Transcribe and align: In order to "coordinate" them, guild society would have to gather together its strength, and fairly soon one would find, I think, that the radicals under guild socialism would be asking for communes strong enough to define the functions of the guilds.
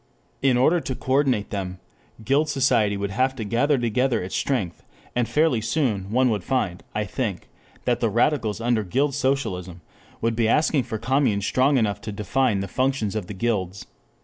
In 0.41 0.57
order 0.57 0.79
to 0.81 0.95
"coordinate" 0.95 1.51
them, 1.51 1.77
guild 2.25 2.49
society 2.49 2.97
would 2.97 3.11
have 3.11 3.35
to 3.35 3.43
gather 3.43 3.77
together 3.77 4.19
its 4.23 4.35
strength, 4.35 4.81
and 5.15 5.29
fairly 5.29 5.61
soon 5.61 6.09
one 6.09 6.31
would 6.31 6.43
find, 6.43 6.81
I 6.95 7.03
think, 7.03 7.47
that 7.85 7.99
the 7.99 8.09
radicals 8.09 8.59
under 8.59 8.83
guild 8.83 9.13
socialism 9.13 9.81
would 10.19 10.35
be 10.35 10.47
asking 10.47 10.85
for 10.85 10.97
communes 10.97 11.45
strong 11.45 11.77
enough 11.77 12.01
to 12.01 12.11
define 12.11 12.61
the 12.61 12.67
functions 12.67 13.13
of 13.15 13.27
the 13.27 13.35
guilds. 13.35 13.85